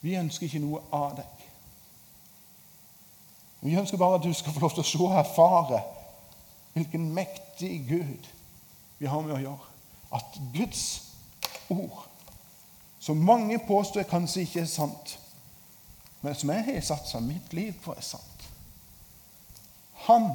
[0.00, 1.37] vi ønsker ikke noe av deg.
[3.60, 5.80] Vi ønsker bare at du skal få lov til å se og erfare
[6.76, 8.28] hvilken mektig Gud
[8.98, 9.72] vi har med å gjøre.
[10.14, 10.84] At Guds
[11.70, 12.04] ord,
[12.98, 15.18] som mange påstår kanskje ikke er sant,
[16.22, 18.46] men som jeg har satsa mitt liv på, er sant.
[20.06, 20.30] Han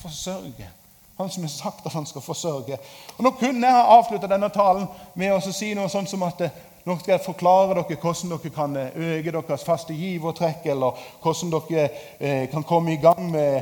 [0.00, 0.70] forsørger.
[1.18, 2.78] Han som har sagt at han skal forsørge.
[3.18, 6.40] Og Nå kunne jeg ha avslutta denne talen med å si noe sånt som at
[6.84, 11.52] nå skal jeg forklare dere hvordan dere kan eh, øke deres faste givertrekk, eller hvordan
[11.52, 11.88] dere
[12.18, 13.60] eh, kan komme i gang med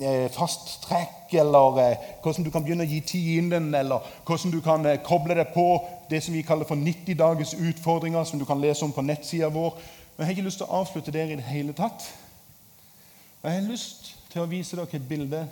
[0.00, 1.78] eh, fast trekk, eller
[2.22, 5.68] hvordan du kan begynne å gi tienden, eller hvordan du kan koble deg på
[6.10, 9.52] det som vi kaller for 90 dagers utfordringer, som du kan lese om på nettsida
[9.54, 9.78] vår.
[10.16, 12.08] Men jeg har ikke lyst til å avslutte der i det hele tatt.
[13.44, 15.44] Jeg har lyst til å vise dere et bilde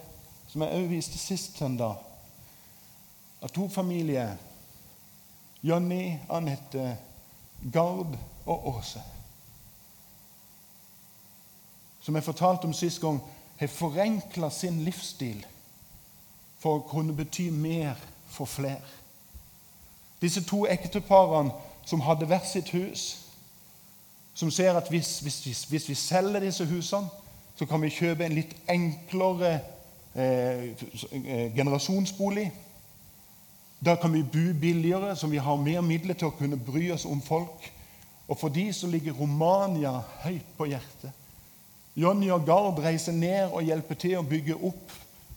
[0.51, 2.03] som jeg også viste sist søndag,
[3.45, 4.35] av to familier
[5.62, 6.97] Jonny, Anette,
[7.73, 9.03] Gard og Åse.
[12.00, 13.21] Som jeg fortalte om sist gang,
[13.57, 15.40] har forenkla sin livsstil
[16.61, 17.96] for å kunne bety mer
[18.31, 18.85] for flere.
[20.21, 21.54] Disse to ekteparene
[21.87, 23.07] som hadde hvert sitt hus,
[24.35, 27.09] som ser at hvis, hvis, hvis, hvis vi selger disse husene,
[27.57, 29.54] så kan vi kjøpe en litt enklere
[30.15, 30.77] eh,
[31.17, 32.50] eh generasjonsbolig
[33.79, 37.04] da kan vi bo billigere, så vi har mer midler til å kunne bry oss
[37.04, 37.72] om folk.
[38.27, 41.12] Og for de så ligger Romania høyt på hjertet.
[41.96, 44.96] Jonny og Gard reiser ned og hjelper til å bygge opp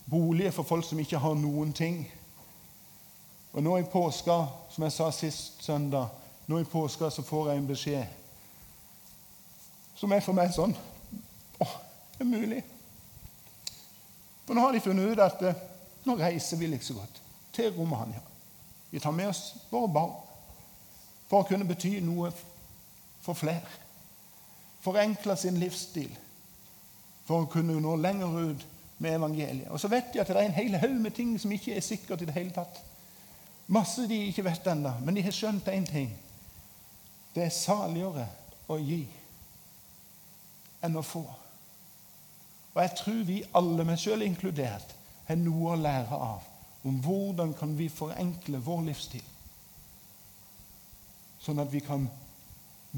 [0.09, 2.01] boliger for folk som ikke har noen ting.
[3.53, 4.39] Og nå i påska,
[4.71, 6.09] som jeg sa sist søndag,
[6.47, 8.15] nå i påska så får jeg en beskjed
[9.99, 10.71] som er for meg sånn
[11.59, 11.73] åh,
[12.15, 12.59] Det er mulig.
[14.47, 15.65] For nå har de funnet ut at eh,
[16.07, 17.19] nå reiser vi like så godt
[17.59, 18.21] til Romania.
[18.89, 20.15] Vi tar med oss våre barn
[21.29, 22.31] for å kunne bety noe
[23.21, 23.67] for flere.
[24.79, 26.11] Forenkle sin livsstil
[27.27, 28.63] for å kunne nå lenger ut
[29.03, 29.67] med evangeliet.
[29.69, 31.85] Og så vet de at det er en hel haug med ting som ikke er
[31.85, 32.79] sikkert i det hele tatt.
[33.69, 36.09] Masse de ikke vet ennå, men de har skjønt én ting.
[37.35, 38.25] Det er saligere
[38.71, 39.03] å gi
[40.87, 41.25] enn å få.
[42.73, 44.95] Og jeg tror vi alle, meg sjøl inkludert,
[45.27, 46.48] har noe å lære av
[46.83, 49.25] om hvordan kan vi forenkle vår livsstil,
[51.39, 52.07] sånn at vi kan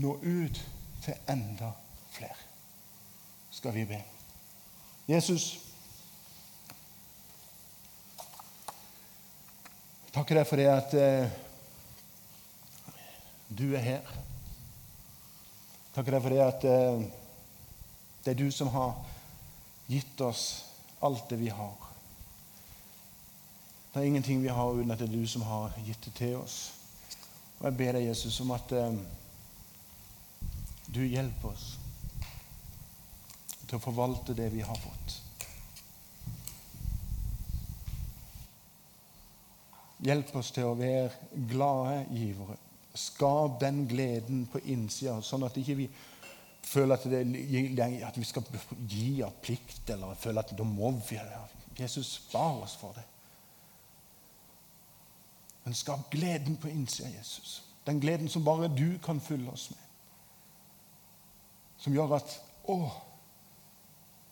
[0.01, 0.61] nå ut
[1.01, 1.71] til enda
[2.13, 2.37] flere.
[3.51, 3.99] Skal vi be.
[5.09, 5.47] Jesus,
[10.13, 11.33] takker deg for det at eh,
[13.49, 14.15] du er her.
[15.91, 17.05] Takker deg for det at eh,
[18.23, 18.93] det er du som har
[19.91, 20.45] gitt oss
[21.03, 21.90] alt det vi har.
[23.93, 26.35] Det er ingenting vi har uten at det er du som har gitt det til
[26.39, 26.73] oss.
[27.59, 28.93] Og Jeg ber deg, Jesus, om at eh,
[30.87, 31.65] du hjelper oss
[33.67, 35.17] til å forvalte det vi har fått.
[40.01, 41.11] Hjelp oss til å være
[41.51, 42.57] glade givere.
[42.95, 45.91] Skap den gleden på innsida, sånn at ikke vi
[46.63, 47.21] føler at, det,
[48.07, 48.47] at vi skal
[48.87, 51.19] gi av plikt, eller føler at da må vi
[51.77, 53.05] Jesus spar oss for det.
[55.63, 57.63] Men skap gleden på innsida, Jesus.
[57.85, 59.79] Den gleden som bare du kan fylle oss med.
[61.77, 62.77] Som gjør at Å,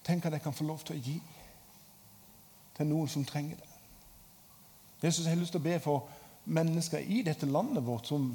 [0.06, 1.16] tenk at jeg kan få lov til å gi
[2.78, 3.70] til noen som trenger det.
[5.02, 6.06] Jesus, jeg har lyst til å be for
[6.46, 8.30] mennesker i dette landet vårt som,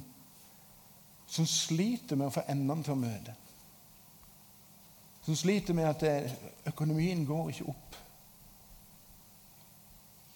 [1.26, 3.36] som sliter med å få endene til å møte.
[5.24, 6.34] Som sliter med at
[6.68, 7.96] økonomien går ikke opp.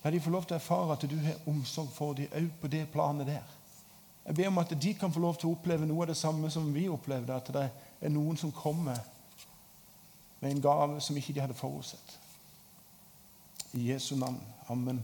[0.04, 2.70] La de få lov til å erfare at du har omsorg for dem òg på
[2.70, 3.54] det planet der.
[4.28, 6.50] Jeg ber om at de kan få lov til å oppleve noe av det samme
[6.52, 7.34] som vi opplevde.
[7.34, 7.68] At det
[8.00, 8.98] er noen som kommer
[10.40, 12.18] med en gave som ikke de hadde forutsett.
[13.72, 14.40] I Jesu navn.
[14.68, 15.00] Amen.